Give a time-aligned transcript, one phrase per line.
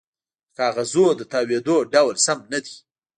[0.47, 2.75] د کاغذونو د تاویدو ډول سم نه دی